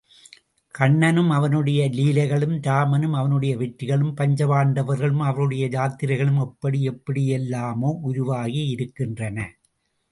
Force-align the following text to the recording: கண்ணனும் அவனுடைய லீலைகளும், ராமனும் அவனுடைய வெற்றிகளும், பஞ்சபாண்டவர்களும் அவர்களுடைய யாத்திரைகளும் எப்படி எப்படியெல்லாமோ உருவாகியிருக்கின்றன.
கண்ணனும் 0.75 1.29
அவனுடைய 1.29 1.89
லீலைகளும், 1.89 2.55
ராமனும் 2.61 3.13
அவனுடைய 3.13 3.57
வெற்றிகளும், 3.57 4.15
பஞ்சபாண்டவர்களும் 4.17 5.23
அவர்களுடைய 5.23 5.67
யாத்திரைகளும் 5.71 6.39
எப்படி 6.39 6.81
எப்படியெல்லாமோ 6.89 7.91
உருவாகியிருக்கின்றன. 8.03 9.37